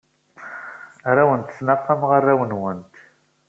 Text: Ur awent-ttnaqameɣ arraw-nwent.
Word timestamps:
Ur 1.09 1.15
awent-ttnaqameɣ 1.21 2.11
arraw-nwent. 2.17 2.93